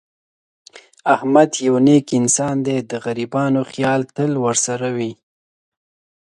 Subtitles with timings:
[1.15, 2.77] احمد یو نېک انسان دی.
[2.89, 5.11] د غریبانو خیال تل ورسره وي.